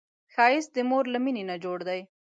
[0.33, 2.01] ښایست د مور له مینې نه جوړ دی